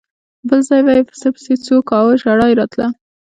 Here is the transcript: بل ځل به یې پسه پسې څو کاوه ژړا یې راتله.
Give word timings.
بل 0.47 0.59
ځل 0.67 0.79
به 0.85 0.91
یې 0.97 1.03
پسه 1.09 1.27
پسې 1.35 1.53
څو 1.65 1.75
کاوه 1.89 2.13
ژړا 2.21 2.45
یې 2.49 2.55
راتله. 2.59 2.87